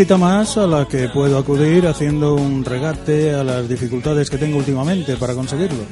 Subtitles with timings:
[0.00, 4.56] cita más a la que puedo acudir haciendo un regate a las dificultades que tengo
[4.56, 5.84] últimamente para conseguirlo.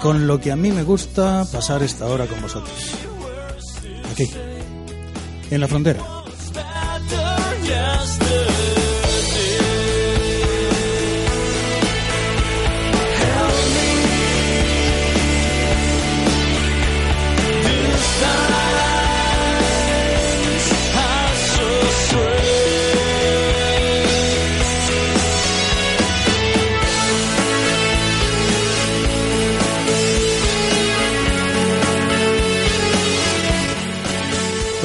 [0.00, 2.72] Con lo que a mí me gusta pasar esta hora con vosotros.
[4.12, 4.30] Aquí,
[5.50, 6.17] en la frontera.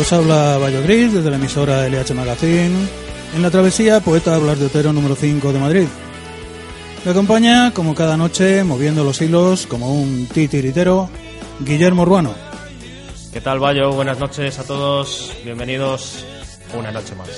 [0.03, 2.75] Os habla Bayo Gris desde la emisora LH Magazine.
[3.33, 5.87] En la travesía Poeta Blas de Otero número 5 de Madrid.
[7.05, 11.09] Me acompaña, como cada noche, moviendo los hilos como un titiritero,
[11.61, 12.35] Guillermo Urbano.
[13.31, 13.93] ¿Qué tal, Bayo?
[13.93, 15.31] Buenas noches a todos.
[15.45, 16.25] Bienvenidos
[16.77, 17.29] una noche más.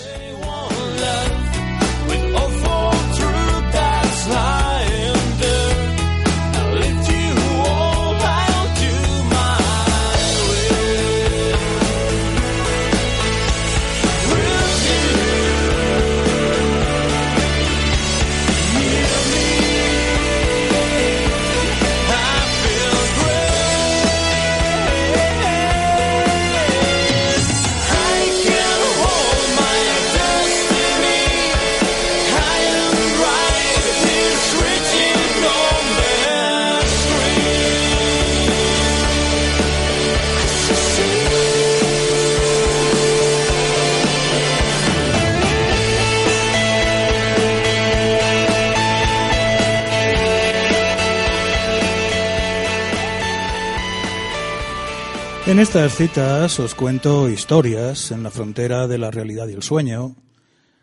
[55.47, 60.15] En estas citas os cuento historias en la frontera de la realidad y el sueño,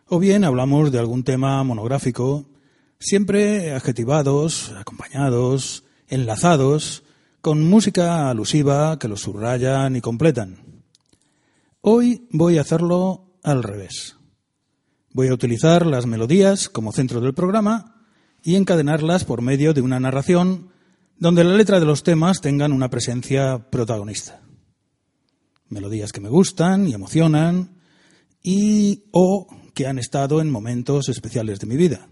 [0.07, 2.47] o bien hablamos de algún tema monográfico,
[3.01, 7.03] siempre adjetivados, acompañados, enlazados,
[7.41, 10.85] con música alusiva que los subrayan y completan.
[11.81, 14.17] Hoy voy a hacerlo al revés.
[15.13, 18.07] Voy a utilizar las melodías como centro del programa
[18.45, 20.69] y encadenarlas por medio de una narración
[21.19, 24.42] donde la letra de los temas tengan una presencia protagonista
[25.73, 27.71] melodías que me gustan y emocionan
[28.43, 32.09] y o que han estado en momentos especiales de mi vida.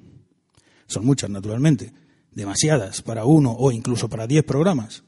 [0.87, 1.93] Son muchas, naturalmente,
[2.33, 5.05] demasiadas para uno o incluso para diez programas.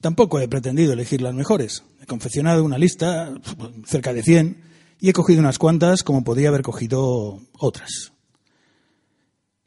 [0.00, 1.84] Tampoco he pretendido elegir las mejores.
[2.02, 3.32] He confeccionado una lista
[3.86, 4.62] cerca de cien
[5.00, 8.12] y he cogido unas cuantas como podría haber cogido otras.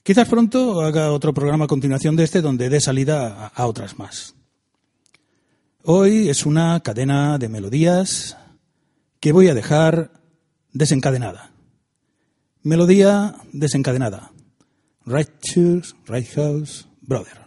[0.03, 4.35] Quizás pronto haga otro programa a continuación de este donde dé salida a otras más.
[5.83, 8.35] Hoy es una cadena de melodías
[9.21, 10.11] que voy a dejar
[10.73, 11.51] desencadenada.
[12.63, 14.31] Melodía desencadenada.
[15.05, 17.38] Righteous, Right House, Brother.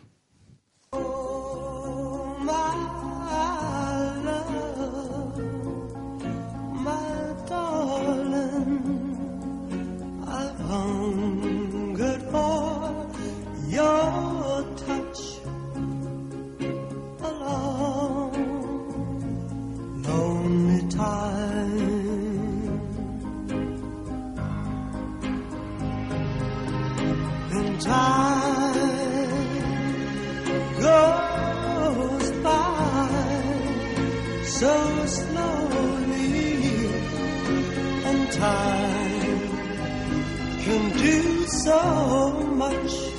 [34.62, 36.86] So slowly,
[38.04, 39.40] and time
[40.64, 43.11] can do so much.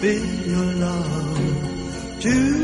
[0.00, 2.20] Speak your love.
[2.20, 2.59] To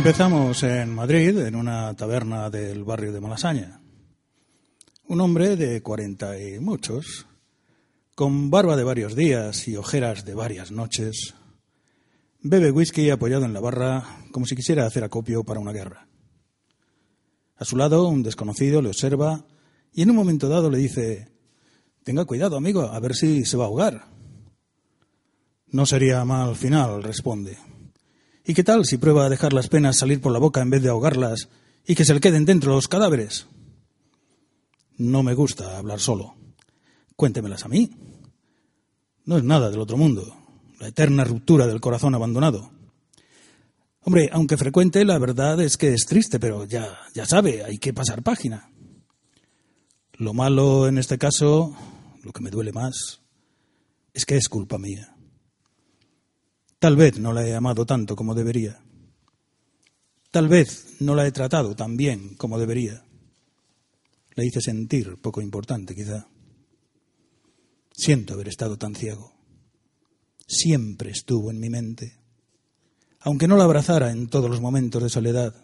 [0.00, 3.82] Empezamos en Madrid, en una taberna del barrio de Malasaña.
[5.06, 7.26] Un hombre de cuarenta y muchos,
[8.14, 11.34] con barba de varios días y ojeras de varias noches,
[12.40, 16.08] bebe whisky apoyado en la barra como si quisiera hacer acopio para una guerra.
[17.58, 19.44] A su lado, un desconocido le observa
[19.92, 21.28] y en un momento dado le dice,
[22.04, 24.06] Tenga cuidado, amigo, a ver si se va a ahogar.
[25.66, 27.58] No sería mal final, responde.
[28.44, 30.82] ¿Y qué tal si prueba a dejar las penas salir por la boca en vez
[30.82, 31.48] de ahogarlas
[31.86, 33.46] y que se le queden dentro los cadáveres?
[34.96, 36.34] No me gusta hablar solo.
[37.16, 37.90] Cuéntemelas a mí.
[39.24, 40.36] No es nada del otro mundo,
[40.78, 42.70] la eterna ruptura del corazón abandonado.
[44.02, 47.92] Hombre, aunque frecuente, la verdad es que es triste, pero ya, ya sabe, hay que
[47.92, 48.70] pasar página.
[50.14, 51.76] Lo malo en este caso,
[52.22, 53.20] lo que me duele más,
[54.14, 55.14] es que es culpa mía.
[56.80, 58.80] Tal vez no la he amado tanto como debería.
[60.30, 63.04] Tal vez no la he tratado tan bien como debería.
[64.34, 66.26] La hice sentir poco importante, quizá.
[67.92, 69.30] Siento haber estado tan ciego.
[70.46, 72.16] Siempre estuvo en mi mente,
[73.20, 75.54] aunque no la abrazara en todos los momentos de soledad.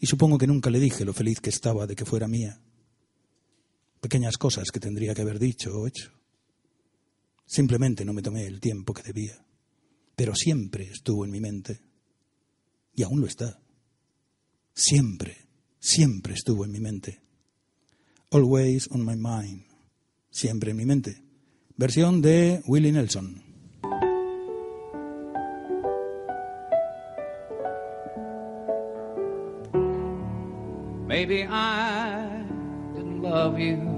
[0.00, 2.60] Y supongo que nunca le dije lo feliz que estaba de que fuera mía.
[4.00, 6.10] Pequeñas cosas que tendría que haber dicho o hecho.
[7.46, 9.43] Simplemente no me tomé el tiempo que debía
[10.16, 11.80] pero siempre estuvo en mi mente.
[12.94, 13.58] Y aún lo está.
[14.72, 15.36] Siempre,
[15.78, 17.20] siempre estuvo en mi mente.
[18.30, 19.64] Always on my mind.
[20.30, 21.22] Siempre en mi mente.
[21.76, 23.42] Versión de Willie Nelson.
[31.06, 32.44] Maybe I
[32.94, 33.93] didn't love you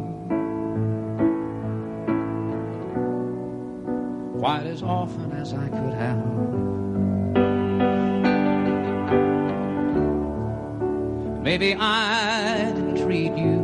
[4.46, 6.24] quite as often as I could have.
[11.42, 13.58] Maybe I didn't treat you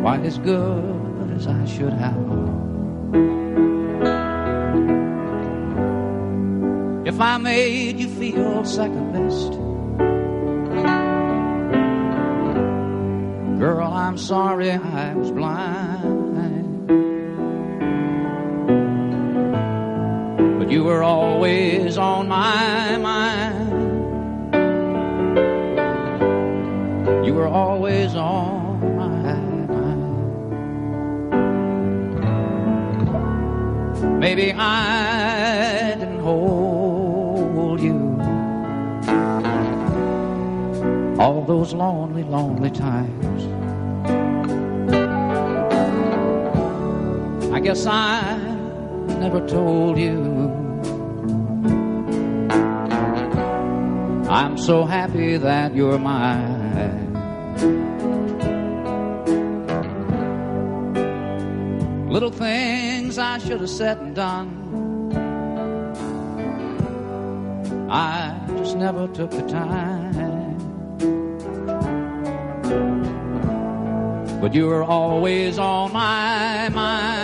[0.00, 2.16] quite as good as I should have.
[7.06, 9.52] If I made you feel second best,
[13.60, 16.21] girl, I'm sorry I was blind.
[20.72, 23.72] You were always on my mind.
[27.26, 29.34] You were always on my
[29.66, 29.68] mind.
[34.18, 38.18] Maybe I didn't hold you
[41.20, 43.44] all those lonely, lonely times.
[47.52, 48.38] I guess I
[49.20, 50.31] never told you
[54.32, 57.12] I'm so happy that you're mine.
[62.08, 64.48] Little things I should have said and done.
[67.90, 70.56] I just never took the time.
[74.40, 77.20] But you were always on my mind.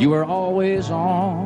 [0.00, 1.45] You were always on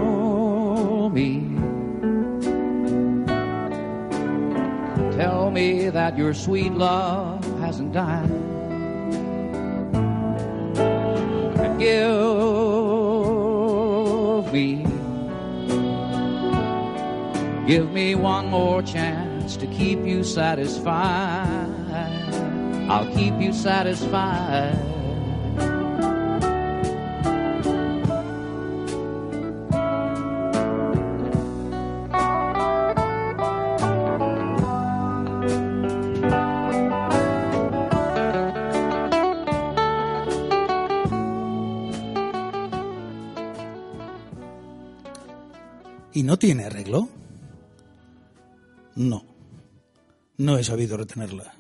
[1.14, 1.42] me,
[5.16, 8.28] tell me that your sweet love hasn't died.
[11.78, 12.16] Give
[14.52, 14.88] me,
[17.68, 21.70] give me one more chance to keep you satisfied.
[22.90, 24.85] I'll keep you satisfied.
[46.36, 47.08] No tiene arreglo?
[48.98, 49.26] No,
[50.36, 51.56] no he sabido retenerla.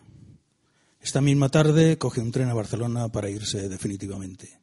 [0.99, 4.59] Esta misma tarde coge un tren a Barcelona para irse definitivamente.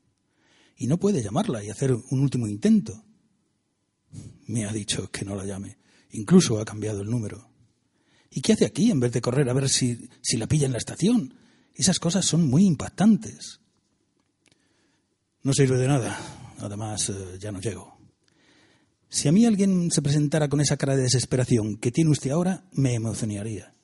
[0.76, 3.02] Y no puede llamarla y hacer un último intento.
[4.48, 5.78] me ha dicho que no la llame.
[6.10, 7.48] Incluso ha cambiado el número.
[8.28, 10.72] ¿Y qué hace aquí en vez de correr a ver si, si la pilla en
[10.72, 11.38] la estación?
[11.74, 13.60] Esas cosas son muy impactantes.
[15.42, 16.18] No sirve de nada.
[16.58, 17.91] Además, eh, ya no llego.
[19.12, 22.64] Si a mí alguien se presentara con esa cara de desesperación que tiene usted ahora,
[22.72, 23.74] me emocionaría.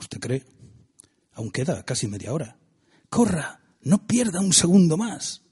[0.00, 0.46] ¿Usted cree?
[1.34, 2.56] Aún queda casi media hora.
[3.10, 3.60] ¡Corra!
[3.82, 5.42] No pierda un segundo más.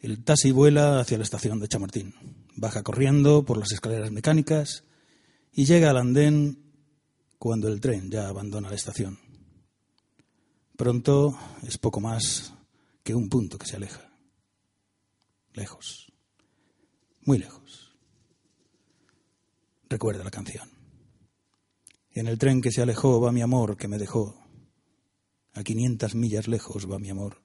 [0.00, 2.14] El taxi vuela hacia la estación de Chamartín.
[2.56, 4.82] Baja corriendo por las escaleras mecánicas
[5.52, 6.64] y llega al andén
[7.38, 9.20] cuando el tren ya abandona la estación.
[10.76, 12.54] Pronto es poco más
[13.04, 14.10] que un punto que se aleja.
[15.52, 16.03] Lejos.
[17.24, 17.96] Muy lejos.
[19.88, 20.68] Recuerda la canción.
[22.12, 24.36] En el tren que se alejó va mi amor que me dejó.
[25.54, 27.42] A quinientas millas lejos va mi amor.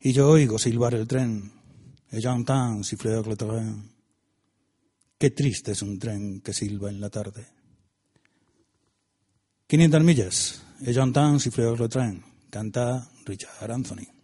[0.00, 1.52] Y yo oigo silbar el tren.
[2.12, 3.84] Et j'entends siffler le train.
[5.16, 7.46] Qué triste es un tren que silba en la tarde.
[9.68, 10.62] 500 millas.
[10.84, 12.20] Et j'entends siffler le train.
[12.50, 14.19] Canta Richard Anthony.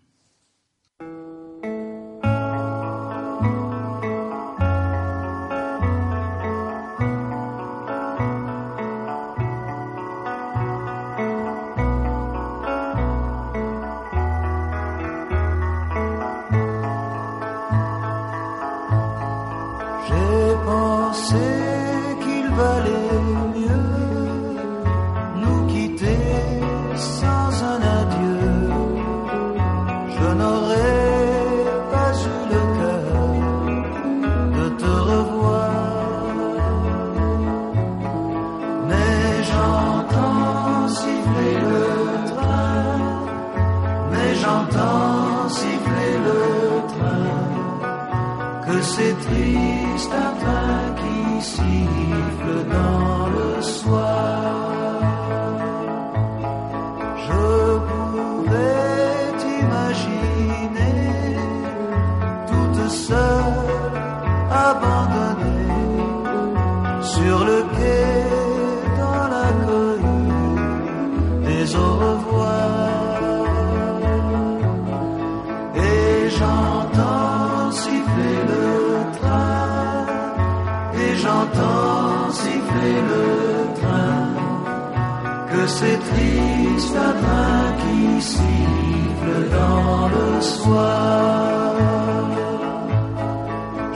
[85.66, 91.74] Que c'est triste un train qui siffle dans le soir.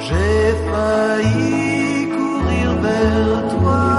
[0.07, 3.90] J'ai failli courir vers toi,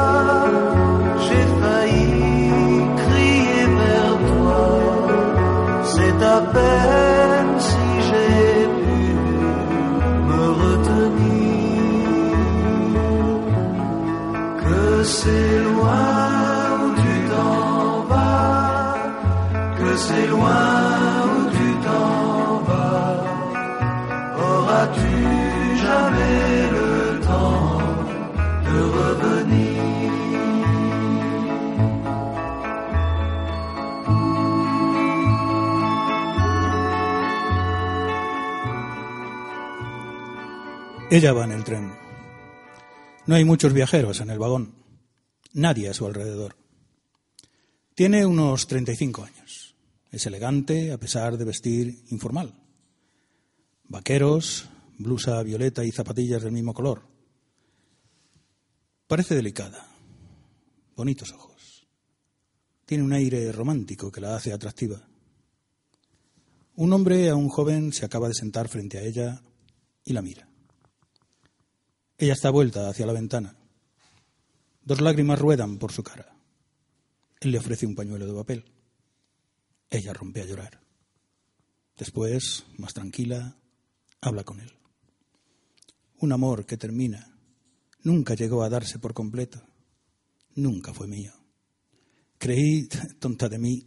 [41.11, 41.91] Ella va en el tren.
[43.27, 44.75] No hay muchos viajeros en el vagón.
[45.51, 46.55] Nadie a su alrededor.
[47.93, 49.75] Tiene unos 35 años.
[50.09, 52.53] Es elegante a pesar de vestir informal.
[53.89, 57.01] Vaqueros, blusa violeta y zapatillas del mismo color.
[59.05, 59.85] Parece delicada.
[60.95, 61.85] Bonitos ojos.
[62.85, 65.05] Tiene un aire romántico que la hace atractiva.
[66.75, 69.43] Un hombre a un joven se acaba de sentar frente a ella
[70.05, 70.50] y la mira.
[72.21, 73.55] Ella está vuelta hacia la ventana.
[74.83, 76.35] Dos lágrimas ruedan por su cara.
[77.39, 78.65] Él le ofrece un pañuelo de papel.
[79.89, 80.79] Ella rompe a llorar.
[81.97, 83.57] Después, más tranquila,
[84.21, 84.71] habla con él.
[86.19, 87.35] Un amor que termina
[88.03, 89.59] nunca llegó a darse por completo.
[90.53, 91.33] Nunca fue mío.
[92.37, 92.87] Creí,
[93.19, 93.83] tonta de mí,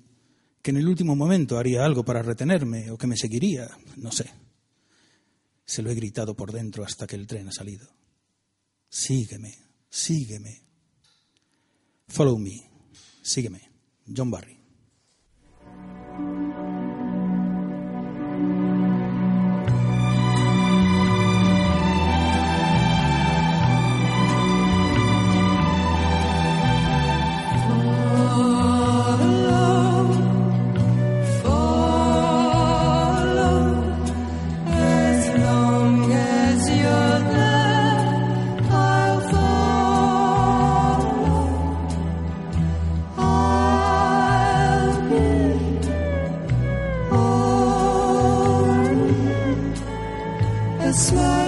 [0.61, 3.70] que en el último momento haría algo para retenerme o que me seguiría.
[3.97, 4.29] No sé.
[5.64, 7.94] Se lo he gritado por dentro hasta que el tren ha salido.
[8.95, 9.53] Sígueme,
[9.91, 10.63] sígueme.
[12.07, 12.63] Follow me,
[13.23, 13.61] sígueme.
[14.07, 14.63] John Barry.
[50.97, 51.44] smile.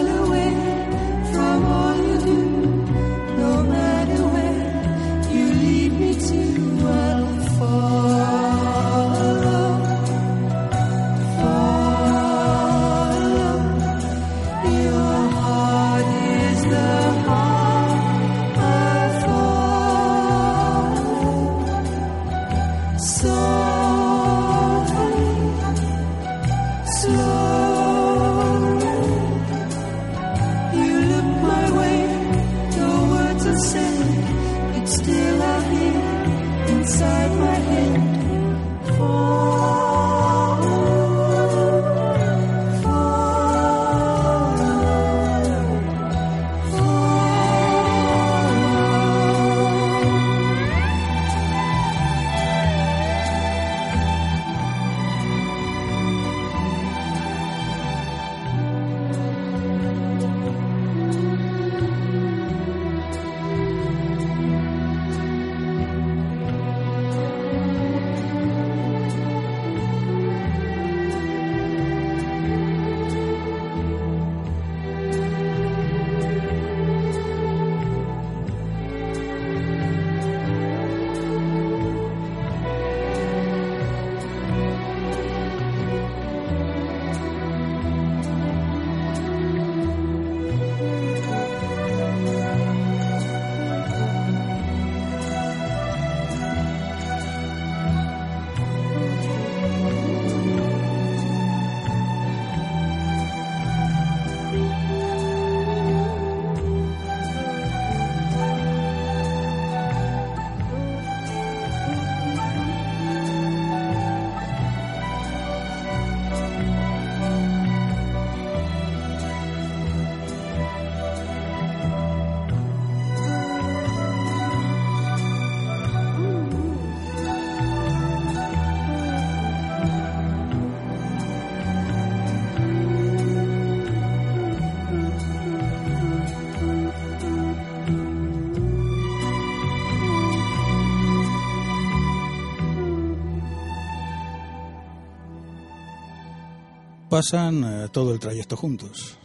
[147.16, 149.16] Pasan eh, todo el trayecto juntos,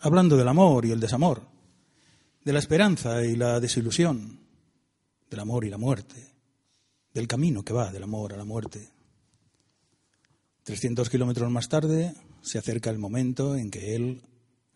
[0.00, 1.46] hablando del amor y el desamor,
[2.44, 4.40] de la esperanza y la desilusión,
[5.30, 6.34] del amor y la muerte,
[7.14, 8.90] del camino que va del amor a la muerte.
[10.64, 14.22] 300 kilómetros más tarde se acerca el momento en que él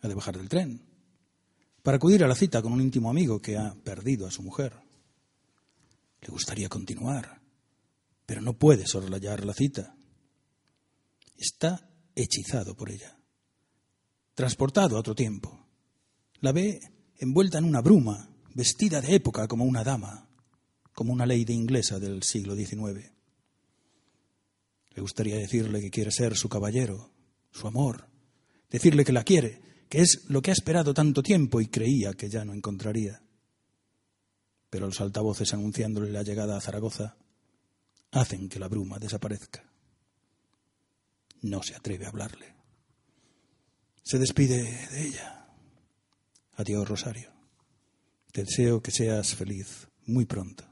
[0.01, 0.85] ha de bajar del tren
[1.83, 4.71] para acudir a la cita con un íntimo amigo que ha perdido a su mujer.
[6.21, 7.41] Le gustaría continuar,
[8.25, 9.97] pero no puede soslayar la cita.
[11.37, 11.84] Está
[12.15, 13.17] hechizado por ella,
[14.33, 15.67] transportado a otro tiempo.
[16.39, 16.79] La ve
[17.17, 20.27] envuelta en una bruma, vestida de época como una dama,
[20.93, 23.11] como una lady inglesa del siglo XIX.
[24.91, 27.11] Le gustaría decirle que quiere ser su caballero,
[27.51, 28.07] su amor,
[28.69, 32.29] decirle que la quiere, que es lo que ha esperado tanto tiempo y creía que
[32.29, 33.21] ya no encontraría.
[34.69, 37.17] Pero los altavoces anunciándole la llegada a Zaragoza
[38.11, 39.74] hacen que la bruma desaparezca.
[41.45, 42.55] No se atreve a hablarle.
[44.01, 45.45] Se despide de ella.
[46.55, 47.31] Adiós, Rosario.
[48.31, 50.63] Te deseo que seas feliz muy pronto.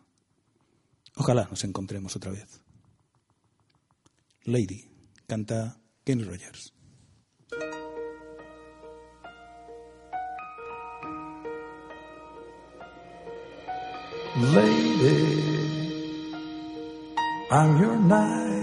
[1.16, 2.60] Ojalá nos encontremos otra vez.
[4.46, 4.90] Lady,
[5.28, 6.74] canta Kenny Rogers.
[14.56, 15.54] Lady,
[17.52, 18.63] I'm your knight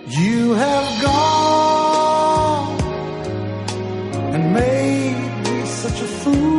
[0.07, 2.79] You have gone
[4.33, 6.58] and made me such a fool.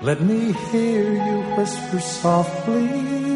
[0.00, 3.27] Let me hear you whisper softly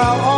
[0.00, 0.29] about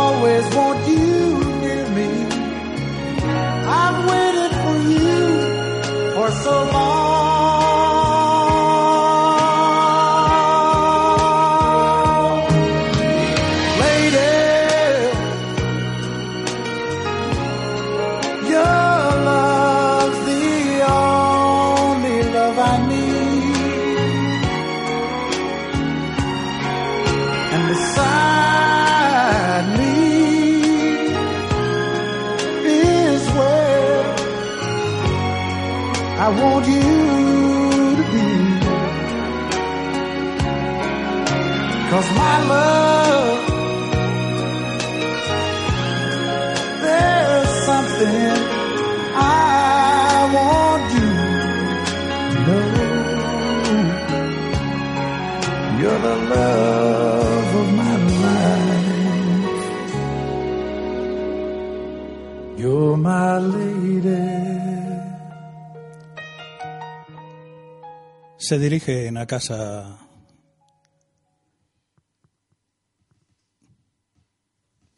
[68.53, 69.97] Se dirigen a casa.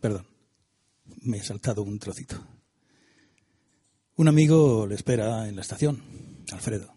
[0.01, 0.27] Perdón,
[1.21, 2.35] me he saltado un trocito.
[4.17, 6.03] Un amigo le espera en la estación,
[6.51, 6.93] Alfredo.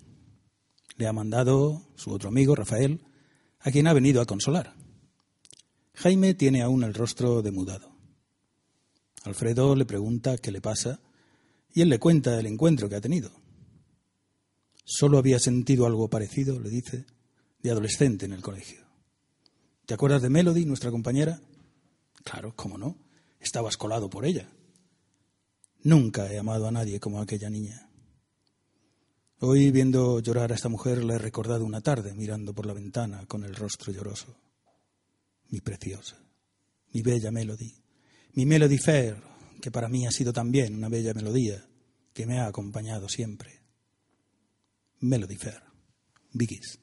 [0.97, 3.03] Le ha mandado su otro amigo, Rafael,
[3.61, 4.75] a quien ha venido a consolar.
[5.95, 7.93] Jaime tiene aún el rostro demudado.
[9.23, 10.99] Alfredo le pregunta qué le pasa
[11.73, 13.31] y él le cuenta el encuentro que ha tenido.
[14.91, 17.05] Solo había sentido algo parecido, le dice,
[17.63, 18.81] de adolescente en el colegio.
[19.85, 21.43] ¿Te acuerdas de Melody, nuestra compañera?
[22.25, 22.97] Claro, cómo no.
[23.39, 24.49] Estabas colado por ella.
[25.83, 27.91] Nunca he amado a nadie como aquella niña.
[29.41, 33.27] Hoy, viendo llorar a esta mujer, la he recordado una tarde mirando por la ventana
[33.27, 34.39] con el rostro lloroso.
[35.51, 36.17] Mi preciosa,
[36.95, 37.75] mi bella Melody,
[38.33, 39.23] mi Melody Fair,
[39.61, 41.63] que para mí ha sido también una bella melodía
[42.15, 43.58] que me ha acompañado siempre.
[45.01, 45.63] Melody Fair,
[46.37, 46.77] Biggies.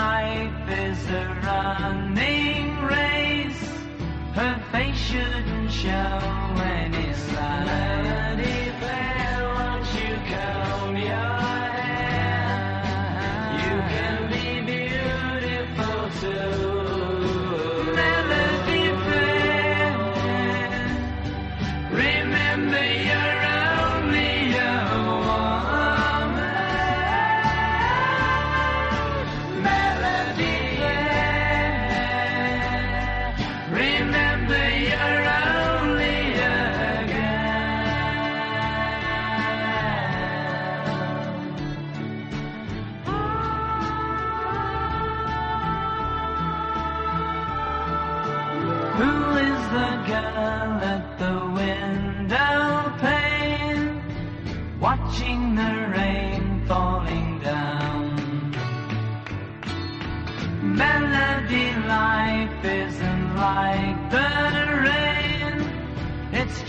[0.00, 3.64] Life is a running race.
[4.32, 6.39] Her face shouldn't show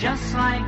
[0.02, 0.61] just like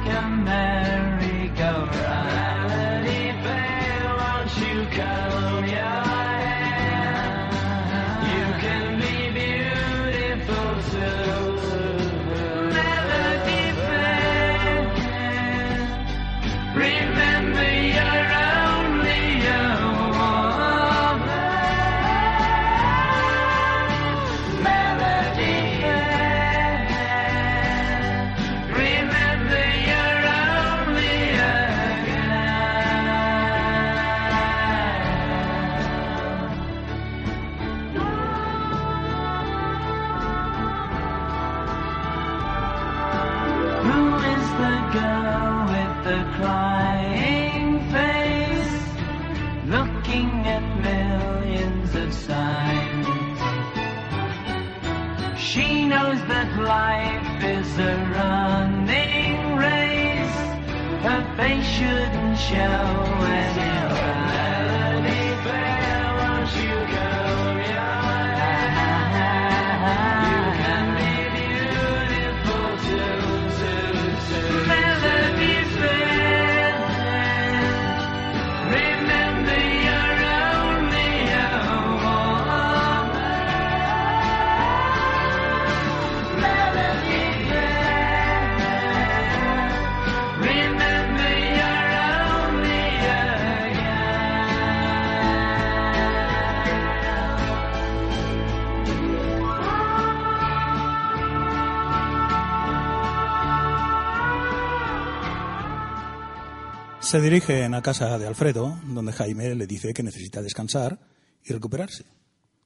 [107.14, 110.98] Se dirigen a casa de Alfredo, donde Jaime le dice que necesita descansar
[111.46, 112.06] y recuperarse.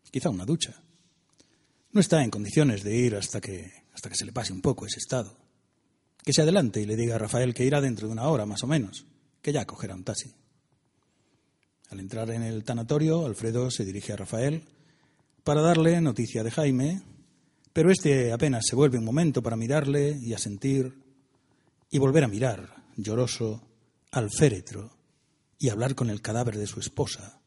[0.09, 0.81] Quizá una ducha.
[1.91, 4.85] No está en condiciones de ir hasta que, hasta que se le pase un poco
[4.85, 5.37] ese estado.
[6.23, 8.63] Que se adelante y le diga a Rafael que irá dentro de una hora más
[8.63, 9.05] o menos,
[9.41, 10.33] que ya cogerá un taxi.
[11.89, 14.63] Al entrar en el tanatorio, Alfredo se dirige a Rafael
[15.43, 17.01] para darle noticia de Jaime,
[17.73, 21.03] pero este apenas se vuelve un momento para mirarle y a sentir
[21.91, 23.66] y volver a mirar, lloroso,
[24.17, 24.97] al féretro
[25.59, 27.39] y hablar con el cadáver de su esposa,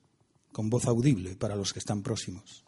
[0.53, 2.65] con voz audible para los que están próximos.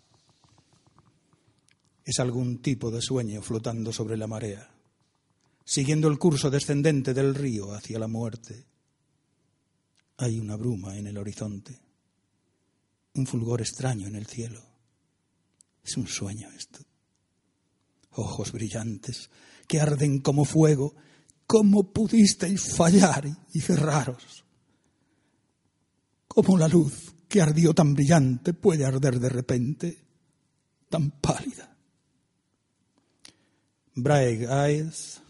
[2.04, 4.74] Es algún tipo de sueño flotando sobre la marea,
[5.64, 8.66] siguiendo el curso descendente del río hacia la muerte.
[10.16, 11.78] Hay una bruma en el horizonte,
[13.14, 14.62] un fulgor extraño en el cielo.
[15.84, 16.80] Es un sueño esto.
[18.10, 19.30] Ojos brillantes
[19.68, 20.96] que arden como fuego
[21.46, 24.44] ¿Cómo pudisteis fallar y cerraros?
[26.28, 29.98] ¿Cómo la luz que ardió tan brillante puede arder de repente
[30.88, 31.76] tan pálida?
[33.94, 35.20] Bright eyes,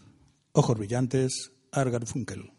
[0.53, 2.53] ojos brillantes, Argar Funkel.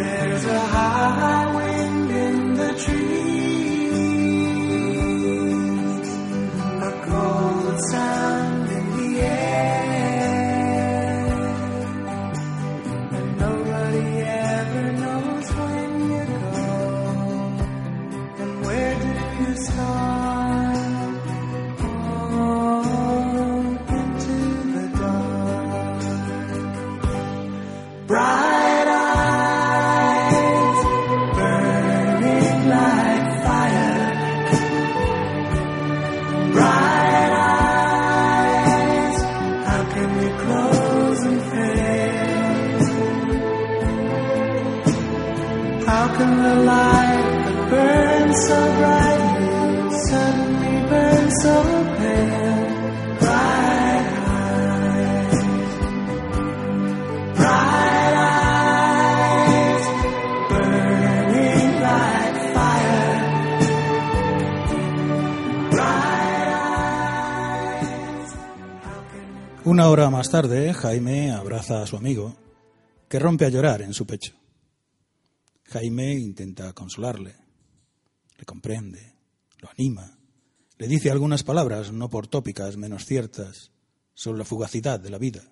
[0.00, 1.47] There's a high
[69.68, 72.34] Una hora más tarde, Jaime abraza a su amigo,
[73.06, 74.32] que rompe a llorar en su pecho.
[75.64, 77.36] Jaime intenta consolarle,
[78.38, 79.12] le comprende,
[79.58, 80.18] lo anima,
[80.78, 83.70] le dice algunas palabras no por tópicas menos ciertas
[84.14, 85.42] sobre la fugacidad de la vida.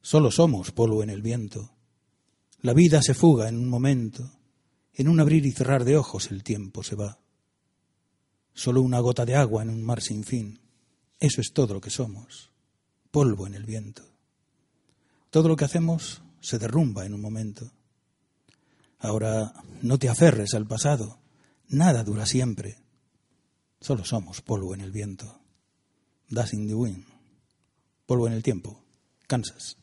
[0.00, 1.70] Solo somos polvo en el viento.
[2.62, 4.28] La vida se fuga en un momento,
[4.92, 7.20] en un abrir y cerrar de ojos el tiempo se va.
[8.54, 10.61] Solo una gota de agua en un mar sin fin.
[11.22, 12.50] Eso es todo lo que somos,
[13.12, 14.02] polvo en el viento.
[15.30, 17.70] Todo lo que hacemos se derrumba en un momento.
[18.98, 19.52] Ahora
[19.82, 21.20] no te aferres al pasado,
[21.68, 22.82] nada dura siempre.
[23.80, 25.38] Solo somos polvo en el viento.
[26.28, 27.04] Dust in the wind.
[28.04, 28.82] Polvo en el tiempo.
[29.28, 29.76] Kansas.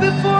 [0.00, 0.33] Before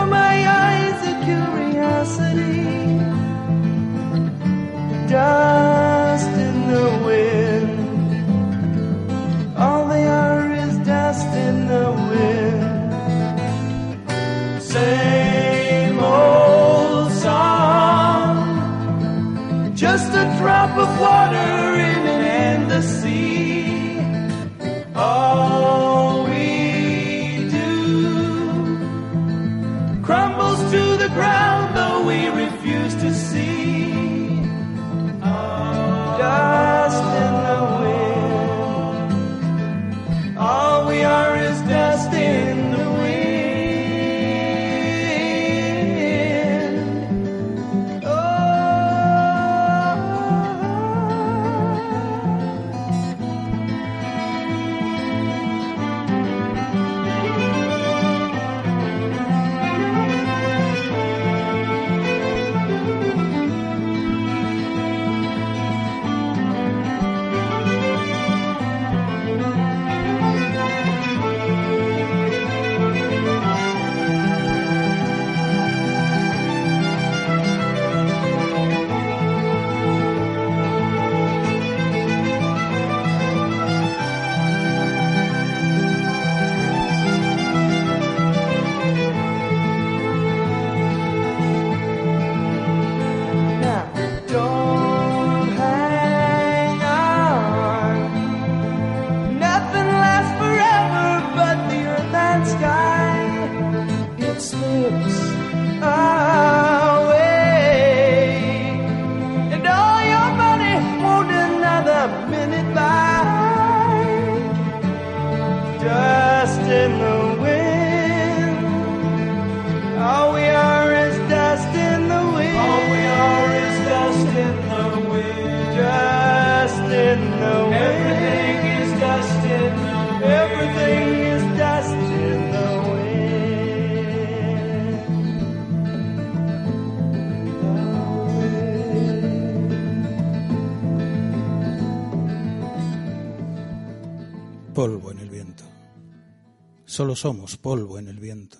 [146.95, 148.57] Solo somos polvo en el viento.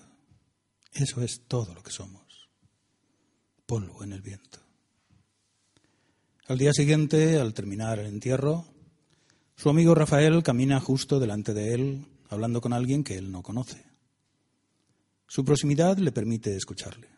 [0.92, 2.50] Eso es todo lo que somos.
[3.64, 4.58] Polvo en el viento.
[6.46, 8.66] Al día siguiente, al terminar el entierro,
[9.56, 13.82] su amigo Rafael camina justo delante de él, hablando con alguien que él no conoce.
[15.26, 17.08] Su proximidad le permite escucharle.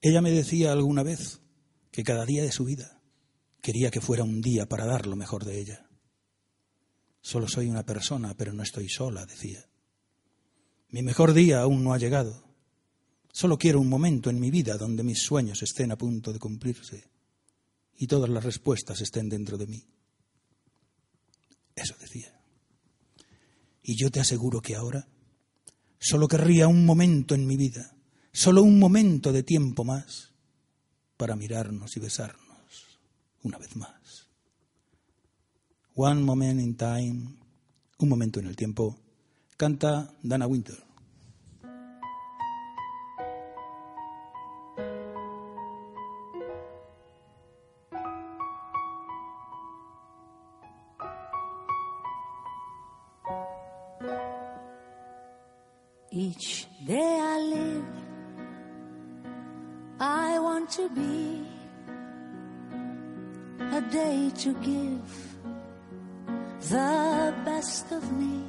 [0.00, 1.42] Ella me decía alguna vez
[1.90, 2.98] que cada día de su vida
[3.60, 5.89] quería que fuera un día para dar lo mejor de ella.
[7.22, 9.64] Solo soy una persona, pero no estoy sola, decía.
[10.88, 12.44] Mi mejor día aún no ha llegado.
[13.32, 17.04] Solo quiero un momento en mi vida donde mis sueños estén a punto de cumplirse
[17.96, 19.86] y todas las respuestas estén dentro de mí.
[21.76, 22.40] Eso decía.
[23.82, 25.06] Y yo te aseguro que ahora
[25.98, 27.94] solo querría un momento en mi vida,
[28.32, 30.32] solo un momento de tiempo más
[31.16, 32.98] para mirarnos y besarnos
[33.42, 33.99] una vez más.
[35.94, 37.36] One Moment in Time,
[37.98, 38.96] un momento en el tiempo,
[39.56, 40.76] canta Dana Winter.
[56.12, 57.84] Each day I live,
[60.00, 61.46] I want to be
[63.60, 65.29] a day to give
[66.70, 68.39] the best of me.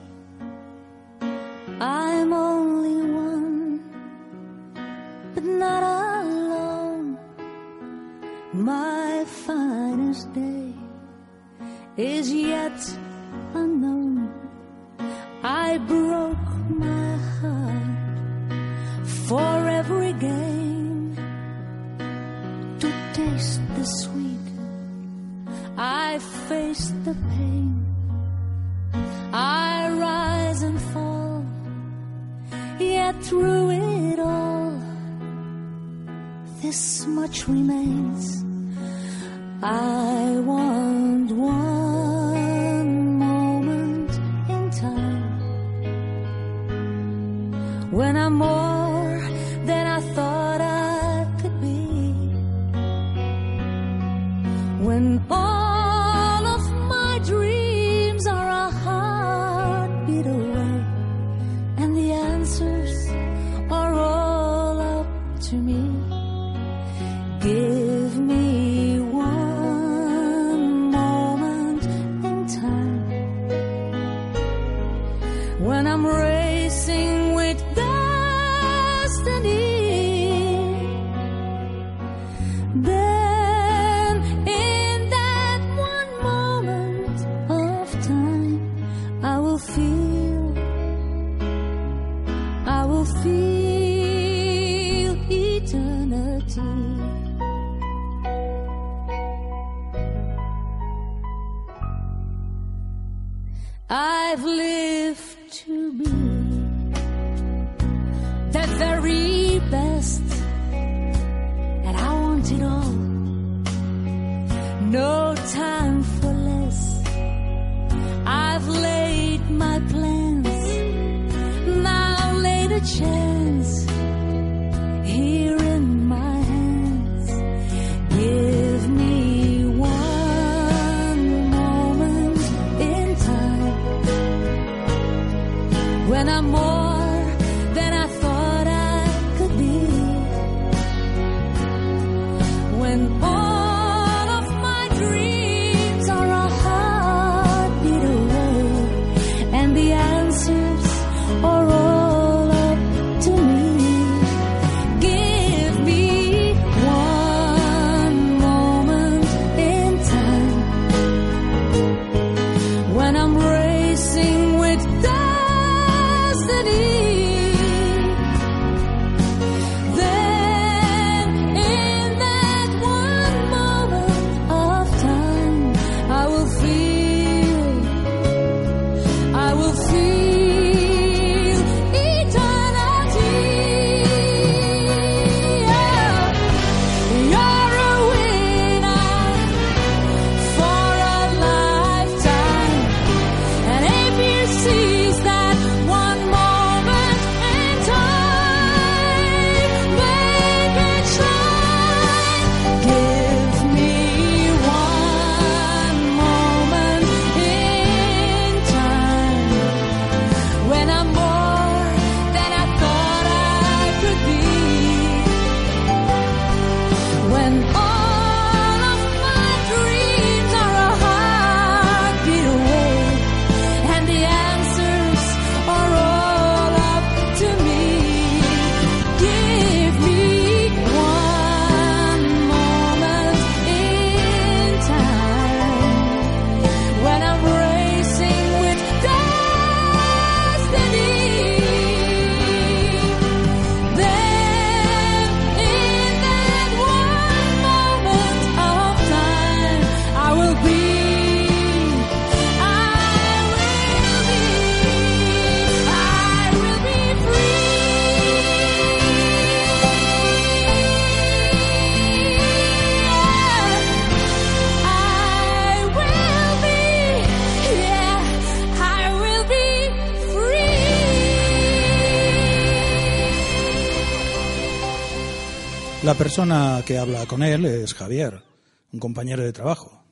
[276.24, 278.44] Persona que habla con él es Javier,
[278.92, 280.04] un compañero de trabajo.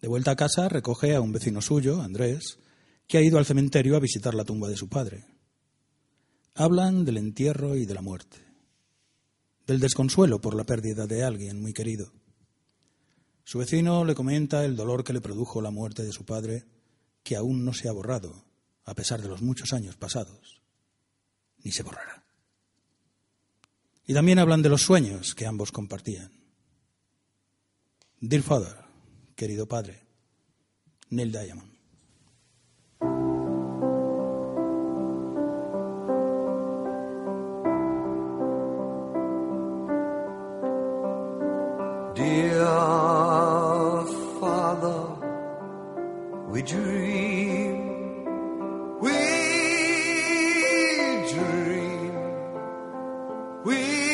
[0.00, 2.60] De vuelta a casa recoge a un vecino suyo, Andrés,
[3.08, 5.26] que ha ido al cementerio a visitar la tumba de su padre.
[6.54, 8.38] Hablan del entierro y de la muerte,
[9.66, 12.12] del desconsuelo por la pérdida de alguien muy querido.
[13.42, 16.64] Su vecino le comenta el dolor que le produjo la muerte de su padre,
[17.24, 18.44] que aún no se ha borrado,
[18.84, 20.62] a pesar de los muchos años pasados,
[21.64, 22.17] ni se borrará.
[24.08, 26.32] Y también hablan de los sueños que ambos compartían.
[28.20, 28.74] Dear Father,
[29.36, 30.00] querido padre,
[31.10, 31.70] Neil Diamond.
[42.14, 42.64] Dear
[44.40, 45.04] Father,
[46.48, 47.84] we dream,
[49.02, 49.47] we
[53.64, 54.07] we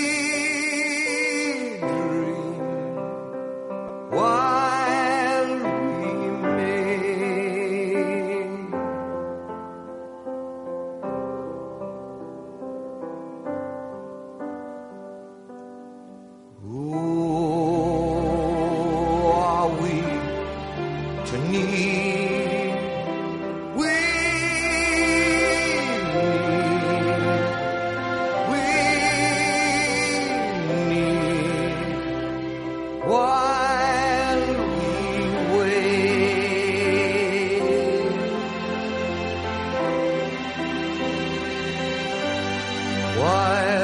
[43.25, 43.84] Why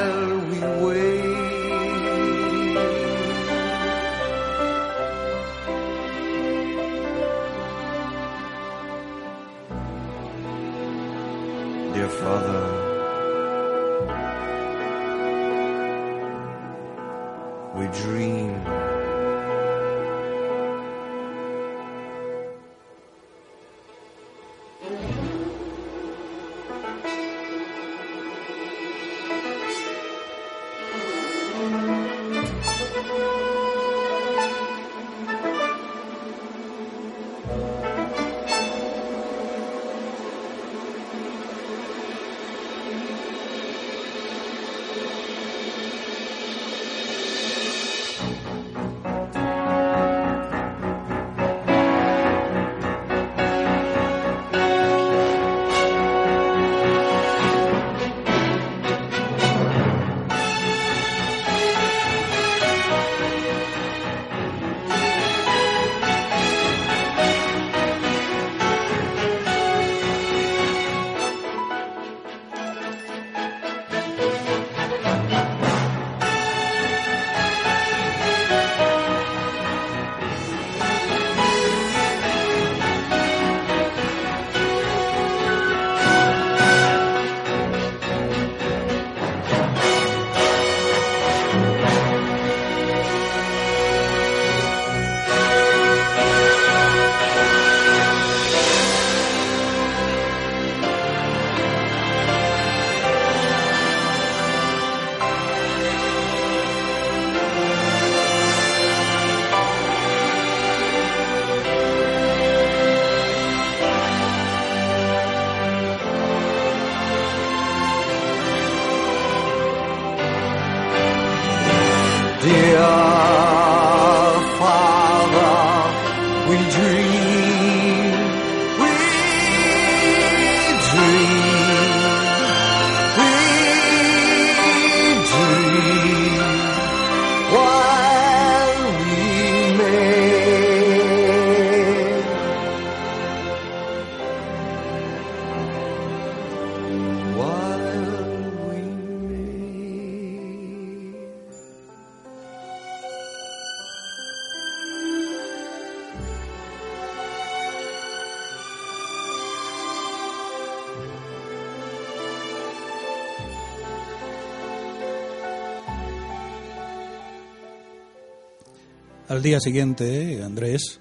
[169.31, 170.99] Al día siguiente, Andrés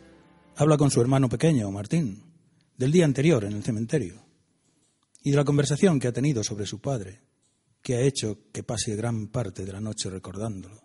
[0.54, 2.22] habla con su hermano pequeño, Martín,
[2.76, 4.24] del día anterior en el cementerio
[5.24, 7.22] y de la conversación que ha tenido sobre su padre,
[7.82, 10.80] que ha hecho que pase gran parte de la noche recordándolo.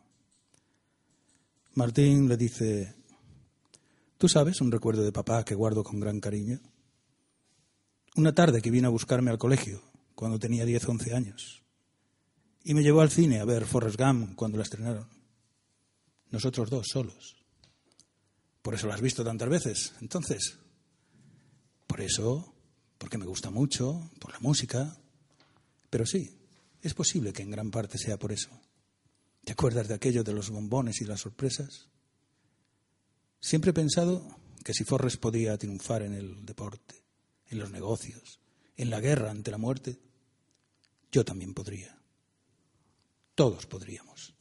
[1.76, 2.96] Martín le dice,
[4.18, 6.60] ¿tú sabes un recuerdo de papá que guardo con gran cariño?
[8.16, 9.84] Una tarde que vino a buscarme al colegio,
[10.16, 11.64] cuando tenía 10 o 11 años,
[12.64, 15.15] y me llevó al cine a ver Forrest Gump cuando la estrenaron.
[16.32, 17.36] Nosotros dos solos.
[18.62, 19.94] Por eso la has visto tantas veces.
[20.02, 20.58] Entonces,
[21.88, 22.54] por eso,
[22.98, 24.98] porque me gusta mucho, por la música.
[25.90, 26.38] Pero sí,
[26.82, 28.50] es posible que en gran parte sea por eso.
[29.44, 31.88] ¿Te acuerdas de aquello de los bombones y las sorpresas?
[33.40, 37.04] Siempre he pensado que si Forrest podía triunfar en el deporte,
[37.48, 38.40] en los negocios,
[38.76, 40.00] en la guerra ante la muerte,
[41.12, 41.98] yo también podría.
[43.36, 44.35] Todos podríamos.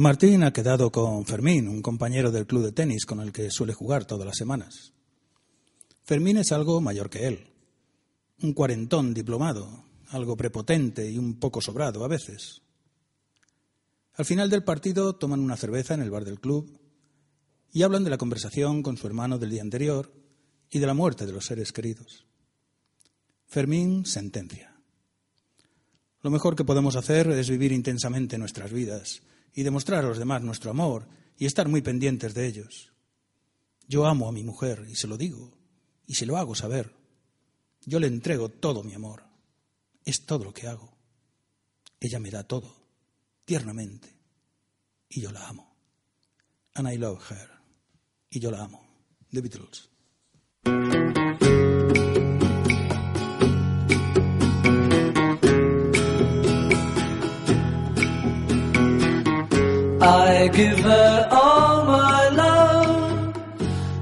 [0.00, 3.74] Martín ha quedado con Fermín, un compañero del club de tenis con el que suele
[3.74, 4.94] jugar todas las semanas.
[6.04, 7.48] Fermín es algo mayor que él,
[8.40, 12.62] un cuarentón diplomado, algo prepotente y un poco sobrado a veces.
[14.14, 16.80] Al final del partido toman una cerveza en el bar del club
[17.70, 20.10] y hablan de la conversación con su hermano del día anterior
[20.70, 22.24] y de la muerte de los seres queridos.
[23.44, 24.80] Fermín sentencia.
[26.22, 29.20] Lo mejor que podemos hacer es vivir intensamente nuestras vidas
[29.54, 32.92] y demostrar a los demás nuestro amor y estar muy pendientes de ellos.
[33.88, 35.58] Yo amo a mi mujer y se lo digo
[36.06, 36.94] y se lo hago saber.
[37.84, 39.24] Yo le entrego todo mi amor.
[40.04, 40.96] Es todo lo que hago.
[41.98, 42.74] Ella me da todo,
[43.44, 44.16] tiernamente,
[45.08, 45.76] y yo la amo.
[46.74, 47.50] And I love her.
[48.30, 48.80] Y yo la amo.
[49.30, 50.99] The Beatles.
[60.02, 63.34] I give her all my love,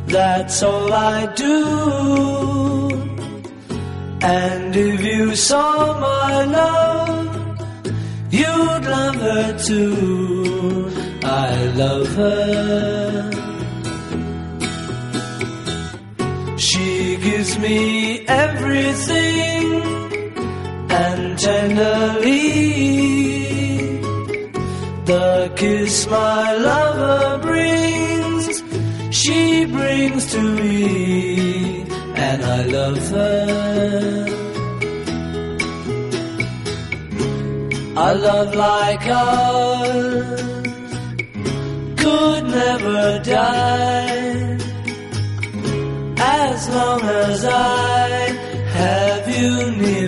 [0.07, 2.89] that's all I do.
[4.21, 7.61] And if you saw my love,
[8.31, 10.89] you'd love her too.
[11.25, 13.31] I love her.
[16.59, 19.83] She gives me everything
[20.91, 23.48] and tenderly
[25.09, 28.63] the kiss my lover brings,
[29.11, 31.81] she brings to me,
[32.27, 34.27] and I love her.
[37.97, 40.43] A love like ours
[42.03, 44.59] could never die
[46.21, 48.09] as long as I
[48.79, 50.08] have you near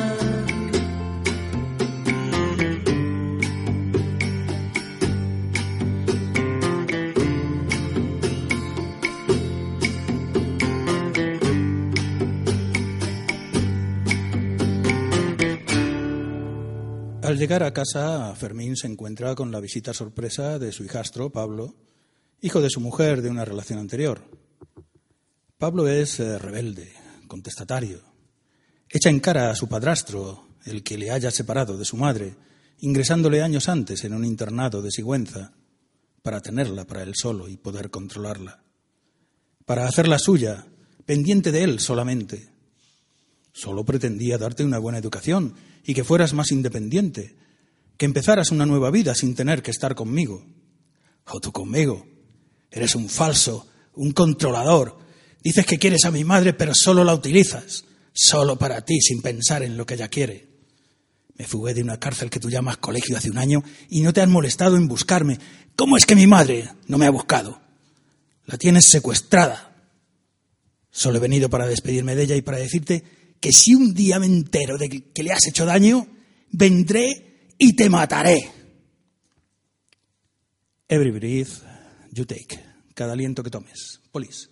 [17.31, 21.75] Al llegar a casa, Fermín se encuentra con la visita sorpresa de su hijastro, Pablo,
[22.41, 24.21] hijo de su mujer de una relación anterior.
[25.57, 26.91] Pablo es eh, rebelde,
[27.27, 28.01] contestatario.
[28.89, 32.35] Echa en cara a su padrastro, el que le haya separado de su madre,
[32.79, 35.53] ingresándole años antes en un internado de Sigüenza,
[36.21, 38.61] para tenerla para él solo y poder controlarla.
[39.63, 40.65] Para hacerla suya,
[41.05, 42.49] pendiente de él solamente.
[43.53, 47.35] Solo pretendía darte una buena educación y que fueras más independiente,
[47.97, 50.45] que empezaras una nueva vida sin tener que estar conmigo.
[51.25, 52.05] O tú conmigo.
[52.71, 54.97] Eres un falso, un controlador.
[55.43, 59.63] Dices que quieres a mi madre, pero solo la utilizas, solo para ti, sin pensar
[59.63, 60.49] en lo que ella quiere.
[61.35, 64.21] Me fugué de una cárcel que tú llamas colegio hace un año y no te
[64.21, 65.39] has molestado en buscarme.
[65.75, 67.61] ¿Cómo es que mi madre no me ha buscado?
[68.45, 69.73] La tienes secuestrada.
[70.91, 73.03] Solo he venido para despedirme de ella y para decirte
[73.41, 76.07] que si un día me entero de que le has hecho daño,
[76.51, 78.37] vendré y te mataré.
[80.87, 81.63] Every breath
[82.11, 82.59] you take,
[82.93, 83.99] cada aliento que tomes.
[84.11, 84.50] Police.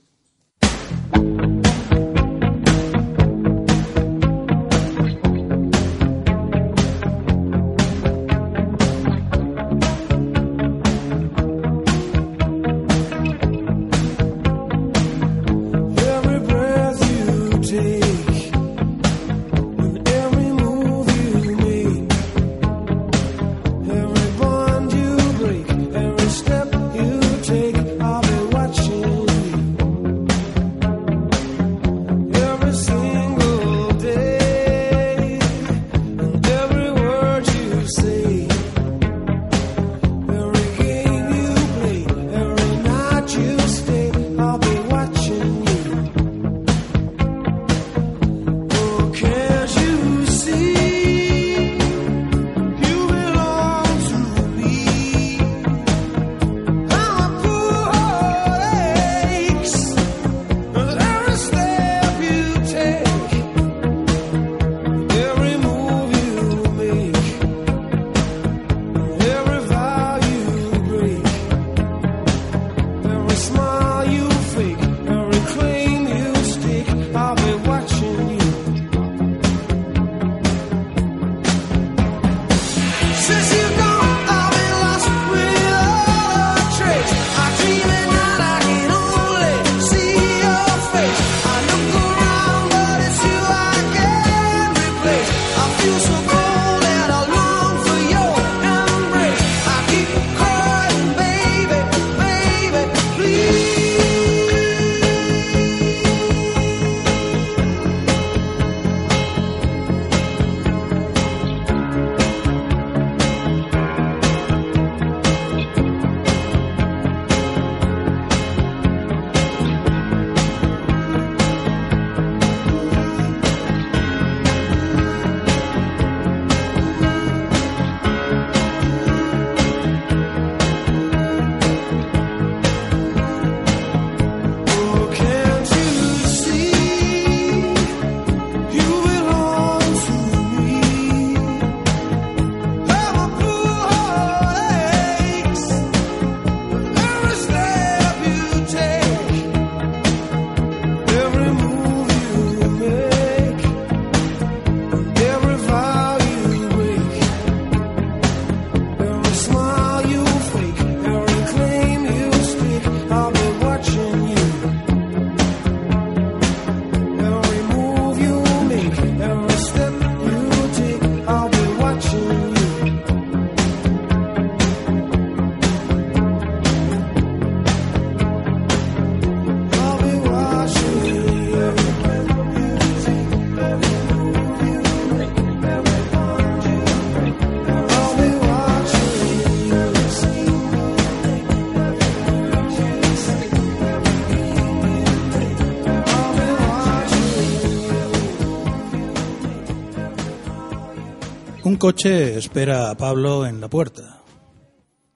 [201.89, 204.23] Coche espera a Pablo en la puerta.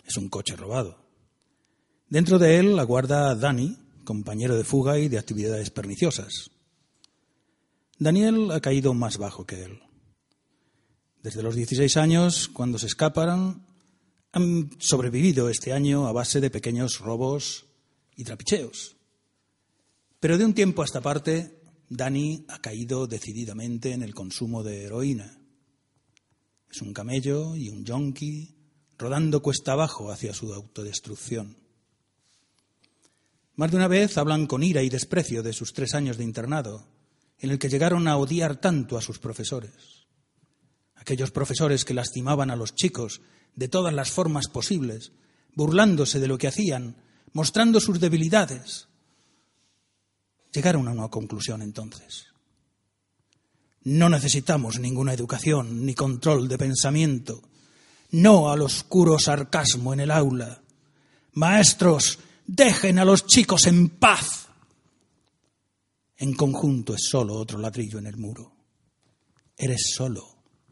[0.03, 0.97] Es un coche robado.
[2.09, 6.49] Dentro de él aguarda Dani, compañero de fuga y de actividades perniciosas.
[7.99, 9.82] Daniel ha caído más bajo que él.
[11.21, 13.67] Desde los 16 años, cuando se escaparon,
[14.32, 17.67] han sobrevivido este año a base de pequeños robos
[18.15, 18.95] y trapicheos.
[20.19, 21.55] Pero de un tiempo a esta parte,
[21.88, 25.42] Dani ha caído decididamente en el consumo de heroína.
[26.74, 28.49] Es un camello y un yonki
[28.97, 31.55] rodando cuesta abajo hacia su autodestrucción.
[33.53, 36.88] Más de una vez hablan con ira y desprecio de sus tres años de internado,
[37.38, 40.07] en el que llegaron a odiar tanto a sus profesores.
[40.95, 43.21] Aquellos profesores que lastimaban a los chicos
[43.55, 45.11] de todas las formas posibles,
[45.53, 46.95] burlándose de lo que hacían,
[47.34, 48.88] mostrando sus debilidades.
[50.51, 52.32] Llegaron a una conclusión entonces.
[53.86, 57.41] No necesitamos ninguna educación ni control de pensamiento.
[58.11, 60.61] No al oscuro sarcasmo en el aula.
[61.34, 64.47] Maestros, dejen a los chicos en paz.
[66.17, 68.55] En conjunto es solo otro ladrillo en el muro.
[69.57, 70.23] Eres solo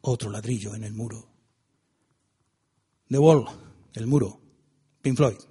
[0.01, 1.27] otro ladrillo en el muro.
[3.09, 3.45] The Wall,
[3.93, 4.39] el muro,
[5.01, 5.50] Pink Floyd.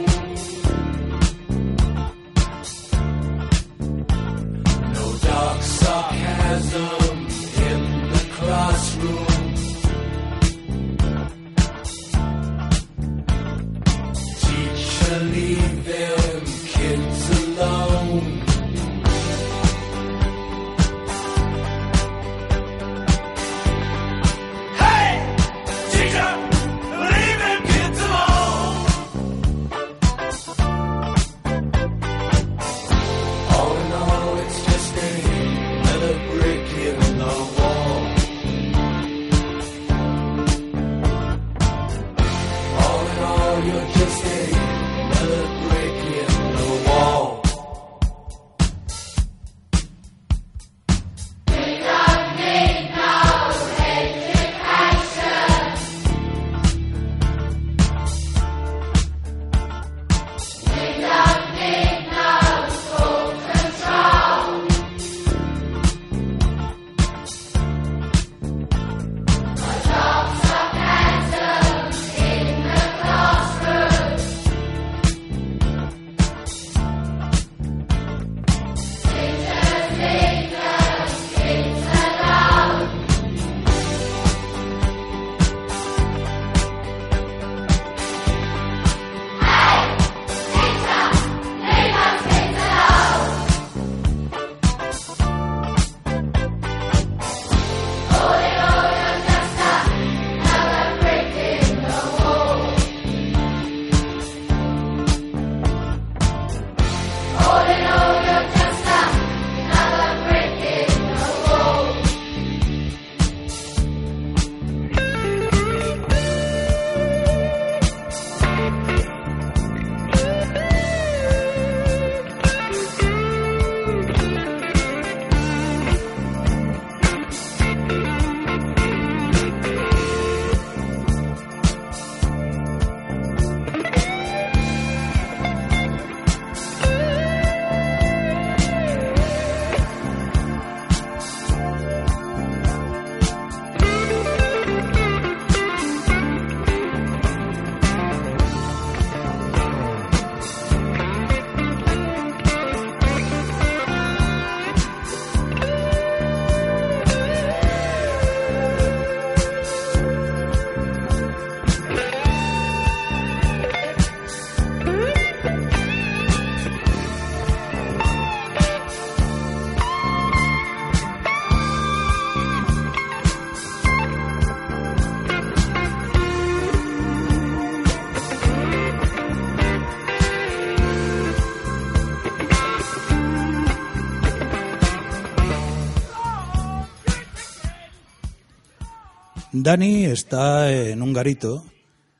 [189.63, 191.63] Dani está en un garito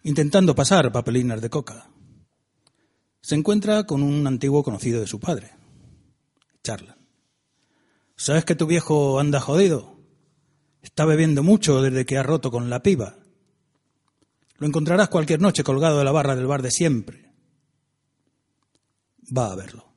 [0.04, 1.90] intentando pasar papelinas de coca.
[3.20, 5.50] Se encuentra con un antiguo conocido de su padre.
[6.64, 6.98] Charlan.
[8.16, 9.98] ¿Sabes que tu viejo anda jodido?
[10.84, 13.16] Está bebiendo mucho desde que ha roto con la piba.
[14.58, 17.34] Lo encontrarás cualquier noche colgado de la barra del bar de siempre.
[19.36, 19.92] Va a verlo.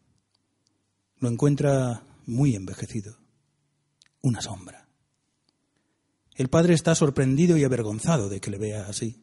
[1.18, 3.18] Lo encuentra muy envejecido.
[4.22, 4.84] Una sombra.
[6.35, 9.22] El padre está sorprendido y avergonzado de que le vea así.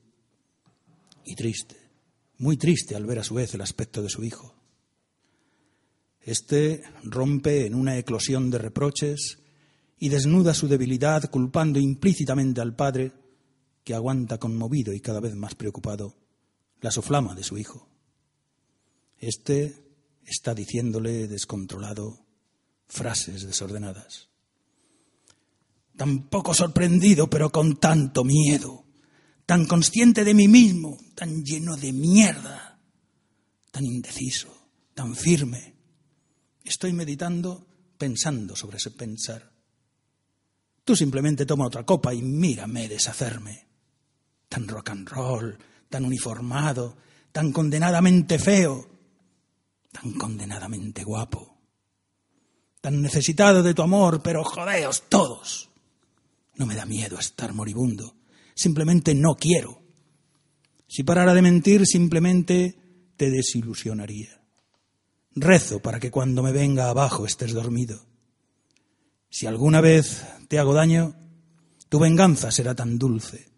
[1.26, 1.76] Y triste,
[2.38, 4.56] muy triste al ver a su vez el aspecto de su hijo.
[6.22, 9.40] Este rompe en una eclosión de reproches
[10.00, 13.12] y desnuda su debilidad culpando implícitamente al padre
[13.84, 16.16] que aguanta conmovido y cada vez más preocupado
[16.80, 17.88] la soflama de su hijo.
[19.18, 19.76] Este
[20.26, 22.26] está diciéndole descontrolado
[22.88, 24.31] frases desordenadas.
[26.02, 28.86] Tan poco sorprendido, pero con tanto miedo,
[29.46, 32.80] tan consciente de mí mismo, tan lleno de mierda,
[33.70, 34.48] tan indeciso,
[34.96, 35.76] tan firme.
[36.64, 37.68] Estoy meditando,
[38.00, 39.52] pensando sobre ese pensar.
[40.84, 43.68] Tú simplemente toma otra copa y mírame deshacerme.
[44.50, 45.56] Tan rock and roll,
[45.88, 46.98] tan uniformado,
[47.32, 48.90] tan condenadamente feo,
[49.92, 51.60] tan condenadamente guapo,
[52.82, 55.68] tan necesitado de tu amor, pero jodeos todos.
[56.62, 58.18] No me da miedo estar moribundo,
[58.54, 59.82] simplemente no quiero.
[60.88, 62.78] Si parara de mentir, simplemente
[63.18, 64.44] te desilusionaría.
[65.34, 68.06] Rezo para que cuando me venga abajo estés dormido.
[69.28, 71.16] Si alguna vez te hago daño,
[71.90, 73.50] tu venganza será tan dulce,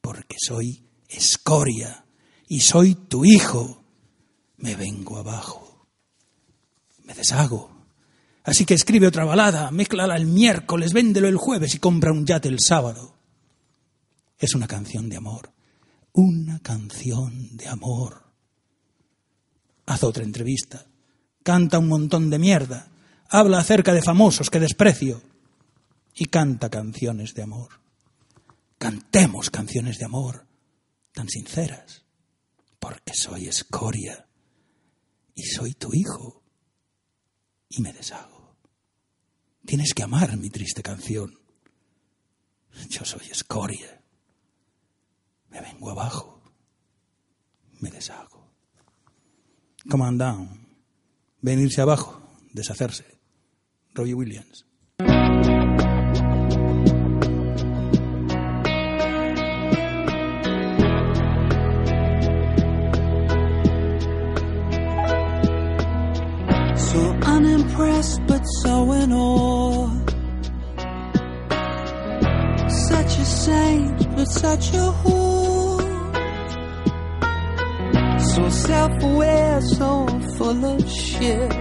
[0.00, 2.04] porque soy escoria
[2.48, 3.84] y soy tu hijo.
[4.56, 5.86] Me vengo abajo,
[7.04, 7.81] me deshago.
[8.44, 12.48] Así que escribe otra balada, mézclala el miércoles, véndelo el jueves y compra un yate
[12.48, 13.14] el sábado.
[14.38, 15.52] Es una canción de amor,
[16.12, 18.24] una canción de amor.
[19.86, 20.86] Haz otra entrevista,
[21.44, 22.88] canta un montón de mierda,
[23.28, 25.22] habla acerca de famosos que desprecio
[26.14, 27.80] y canta canciones de amor.
[28.78, 30.46] Cantemos canciones de amor
[31.12, 32.02] tan sinceras,
[32.80, 34.26] porque soy escoria
[35.36, 36.41] y soy tu hijo
[37.72, 38.56] y me deshago.
[39.64, 41.38] Tienes que amar mi triste canción.
[42.88, 44.02] Yo soy escoria.
[45.50, 46.42] Me vengo abajo.
[47.80, 48.50] Me deshago.
[49.88, 50.66] Come on down.
[51.40, 52.20] Venirse abajo.
[52.52, 53.18] Deshacerse.
[53.94, 54.66] Robbie Williams.
[68.62, 69.88] So in awe.
[72.88, 75.82] Such a saint, but such a whore.
[78.34, 81.52] So self aware, so full of shit.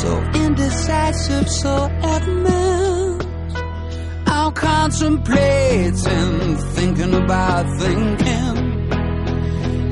[0.00, 3.24] So indecisive, so adamant.
[4.26, 8.56] I'm contemplating, thinking about thinking.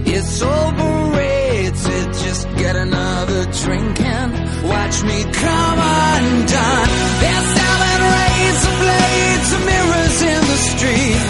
[0.06, 0.97] It's overrated,
[2.28, 4.30] just get another drink and
[4.68, 6.88] watch me come undone.
[7.22, 11.22] They're selling razor blades and mirrors in the street.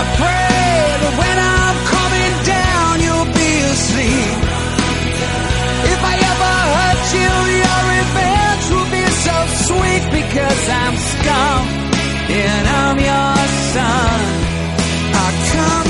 [0.00, 0.70] I pray
[1.02, 4.38] that when I'm coming down, you'll be asleep.
[5.94, 7.32] If I ever hurt you,
[7.64, 11.62] your revenge will be so sweet because I'm scum
[12.46, 13.34] and I'm your
[13.74, 14.20] son.
[15.22, 15.89] I come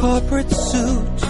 [0.00, 1.20] corporate suit.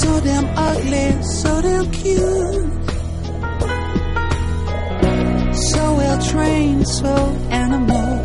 [0.00, 2.72] So damn ugly, so damn cute.
[5.70, 7.14] So well trained, so
[7.62, 8.24] animal.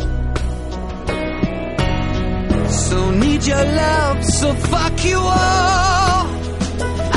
[2.88, 6.26] So need your love, so fuck you all.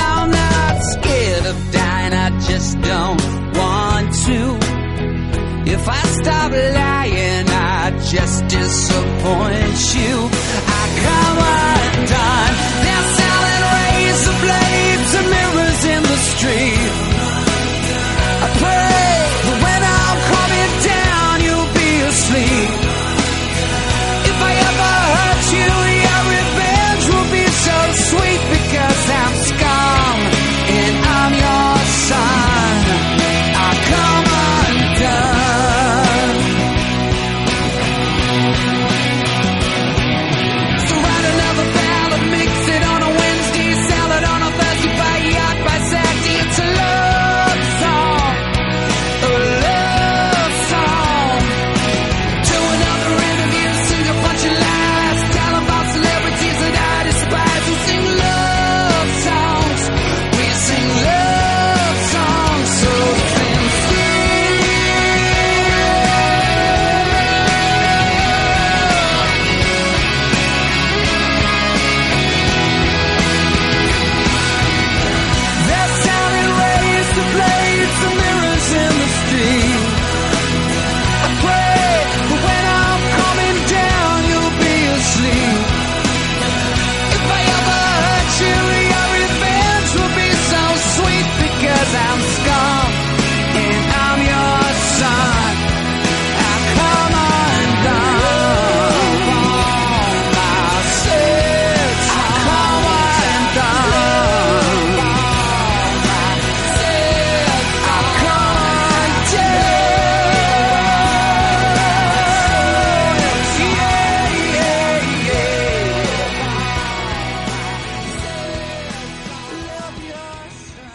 [0.06, 3.24] I'm not scared of dying, I just don't
[3.58, 4.40] want to.
[5.76, 10.43] If I stop lying, I just disappoint you.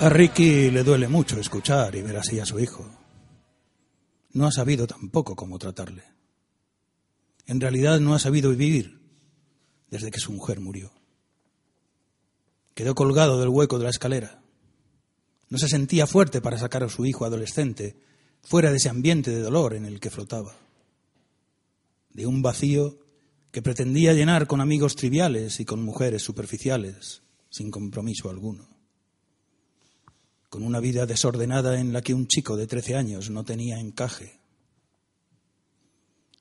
[0.09, 2.91] A Ricky le duele mucho escuchar y ver así a su hijo.
[4.33, 6.03] No ha sabido tampoco cómo tratarle.
[7.45, 9.03] En realidad no ha sabido vivir
[9.91, 10.91] desde que su mujer murió.
[12.75, 14.41] Quedó colgado del hueco de la escalera.
[15.51, 17.99] No se sentía fuerte para sacar a su hijo adolescente
[18.43, 20.57] fuera de ese ambiente de dolor en el que flotaba.
[22.15, 22.99] De un vacío
[23.51, 27.21] que pretendía llenar con amigos triviales y con mujeres superficiales,
[27.51, 28.78] sin compromiso alguno.
[30.49, 34.41] Con una vida desordenada en la que un chico de 13 años no tenía encaje.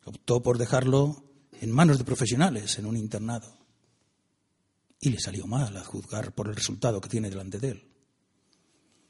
[0.06, 1.24] Optó por dejarlo
[1.60, 3.58] en manos de profesionales en un internado.
[5.00, 7.92] Y le salió mal a juzgar por el resultado que tiene delante de él.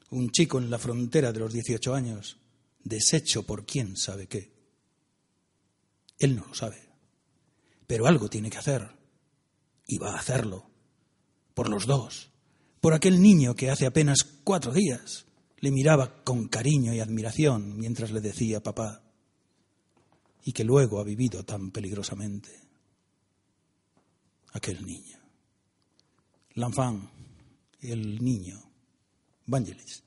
[0.09, 2.37] Un chico en la frontera de los 18 años,
[2.83, 4.57] deshecho por quién sabe qué.
[6.17, 6.89] Él no lo sabe.
[7.85, 8.89] Pero algo tiene que hacer.
[9.85, 10.69] Y va a hacerlo.
[11.53, 12.31] Por los dos.
[12.87, 15.25] Por aquel niño que hace apenas cuatro días
[15.57, 19.03] le miraba con cariño y admiración mientras le decía papá.
[20.45, 22.49] Y que luego ha vivido tan peligrosamente.
[24.53, 25.19] Aquel niño.
[26.53, 27.09] L'enfant,
[27.81, 28.57] el niño.
[29.47, 30.06] Vangelis.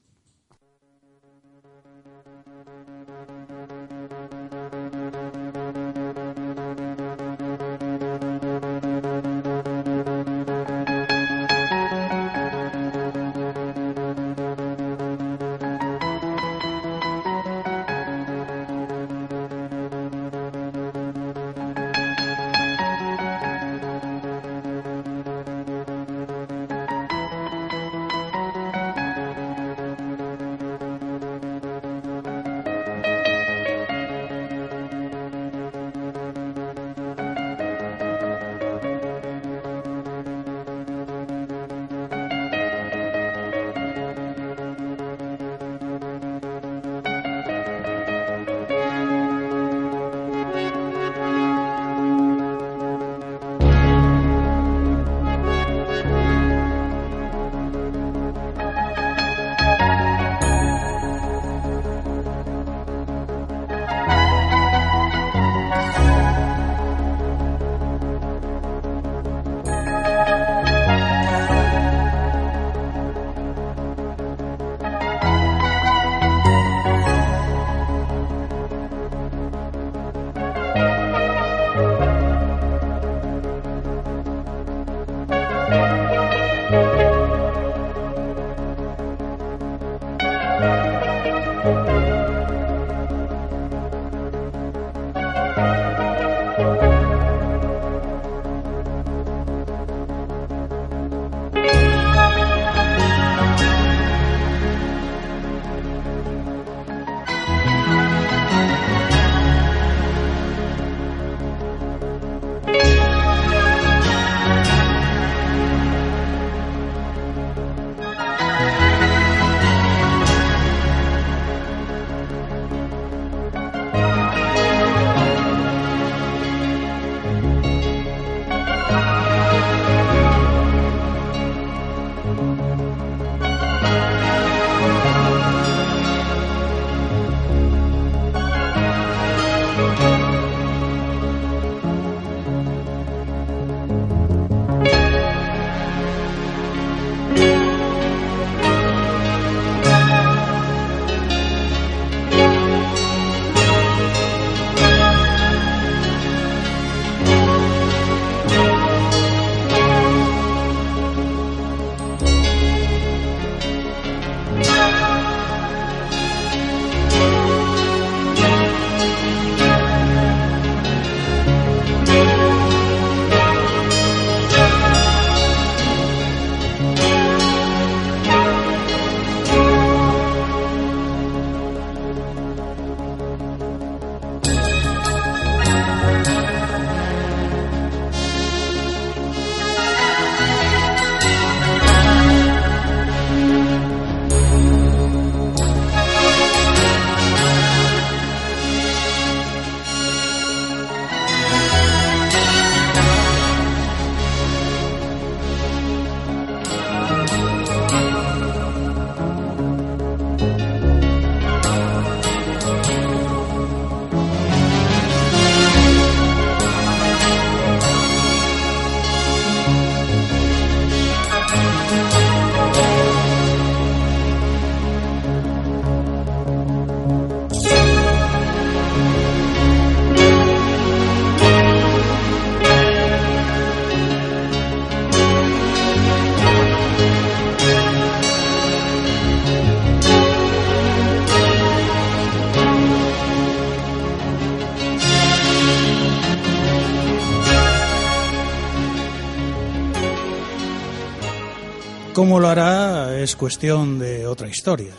[252.21, 254.93] Cómo lo hará es cuestión de otra historia.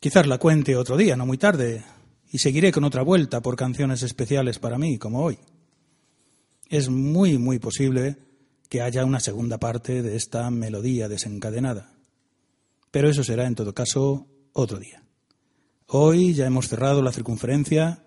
[0.00, 1.84] Quizás la cuente otro día, no muy tarde,
[2.32, 5.38] y seguiré con otra vuelta por canciones especiales para mí, como hoy.
[6.68, 8.16] Es muy, muy posible
[8.68, 11.92] que haya una segunda parte de esta melodía desencadenada.
[12.90, 15.04] Pero eso será, en todo caso, otro día.
[15.86, 18.02] Hoy ya hemos cerrado la circunferencia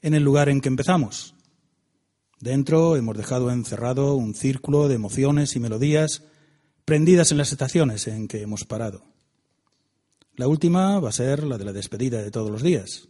[0.00, 1.34] en el lugar en que empezamos.
[2.38, 6.22] Dentro hemos dejado encerrado un círculo de emociones y melodías
[6.90, 9.04] prendidas en las estaciones en que hemos parado.
[10.34, 13.06] La última va a ser la de la despedida de todos los días.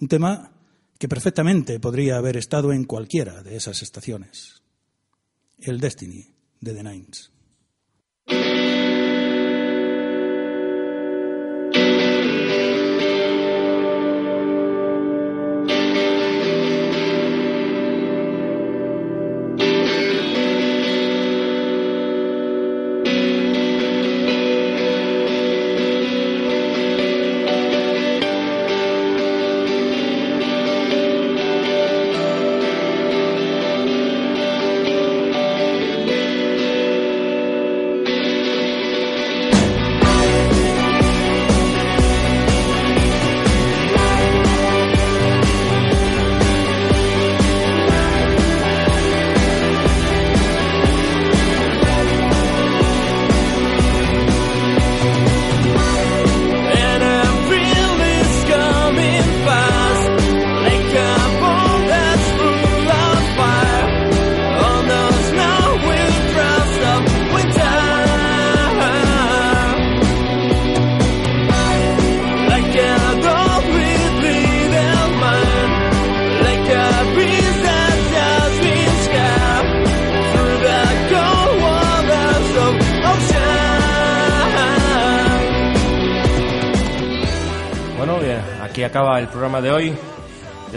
[0.00, 0.52] Un tema
[0.96, 4.62] que perfectamente podría haber estado en cualquiera de esas estaciones.
[5.58, 6.28] El Destiny
[6.60, 7.32] de The Nines.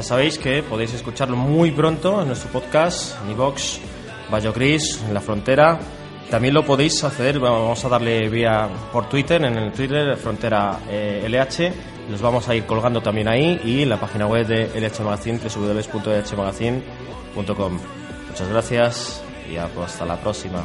[0.10, 3.80] Sabéis que podéis escucharlo muy pronto en nuestro podcast, en iVox,
[4.31, 5.77] Bayo Gris, en la frontera.
[6.31, 11.27] También lo podéis hacer, vamos a darle vía por Twitter, en el Twitter Frontera eh,
[11.30, 11.72] LH.
[12.10, 15.38] Los vamos a ir colgando también ahí y en la página web de LH Magazine,
[15.38, 17.80] www.lhmagazine.com.
[18.30, 20.64] Muchas gracias y hasta la próxima.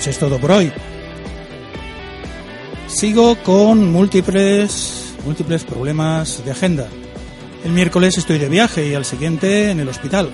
[0.00, 0.72] Pues, es todo por hoy.
[2.86, 6.88] Sigo con múltiples, múltiples problemas de agenda.
[7.66, 10.30] El miércoles estoy de viaje y al siguiente en el hospital.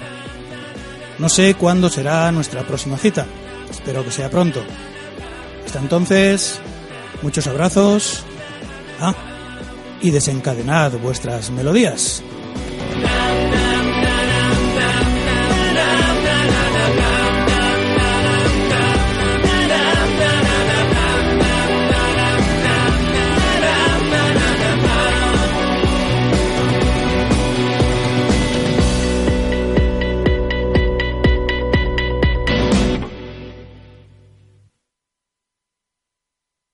[1.19, 3.27] No sé cuándo será nuestra próxima cita.
[3.69, 4.63] Espero que sea pronto.
[5.65, 6.61] Hasta entonces,
[7.23, 8.23] muchos abrazos.
[9.01, 9.17] Ah,
[10.01, 12.23] y desencadenad vuestras melodías.